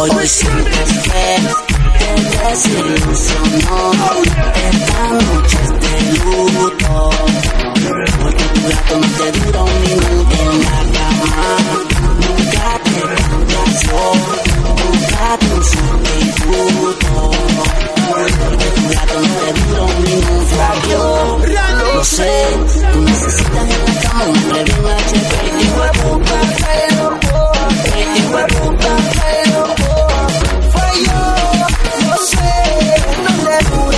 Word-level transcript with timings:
hoy 0.00 0.10
no 0.12 0.20
siempre 0.26 0.70
te 0.72 1.20
te 1.98 2.10
desilusionó. 2.48 3.92
Esta 4.70 5.02
noche 5.08 5.58
es 5.62 5.70
de 5.82 5.94
luto, 6.24 7.10
porque 8.22 8.44
tu 8.54 8.60
gato 8.68 8.94
no 8.98 9.08
te 9.16 9.26
dura 9.38 9.60
un 9.62 9.74
minuto 9.82 10.36
en 10.40 10.56
la 10.64 10.78
cama. 10.96 11.36
Nunca 12.26 12.66
te 12.84 12.98
reemplazó, 13.12 14.02
nunca 14.80 15.24
te 15.38 15.46
un 15.54 15.64
sustituto, 15.64 17.12
porque 18.08 18.68
tu 18.76 18.82
gato 18.94 19.16
no 19.20 19.34
te 19.36 19.48
dura 19.60 19.82
un 19.82 20.02
minuto. 20.02 20.89
Oh. 33.62 33.89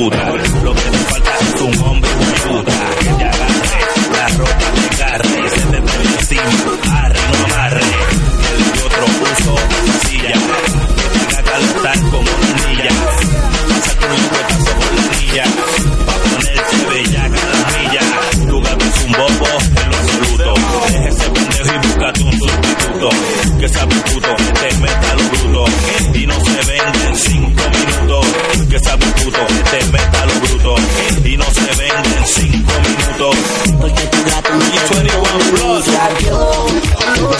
puta. 0.00 0.30
Lo 0.64 0.79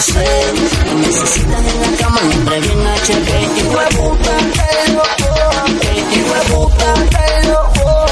Necesitas 0.01 1.61
en 1.61 1.79
la 1.79 1.97
cama 1.99 2.19
entre 2.33 2.59
bien 2.59 2.87
HP. 2.87 3.29
Hijo 3.59 3.79
de 3.79 3.85
puta, 3.97 4.33
Hijo 4.87 5.03
puta, 5.17 5.61
hijo 5.95 6.33
puta. 6.49 6.89
Hijo 7.37 7.61
puta. 7.73 8.11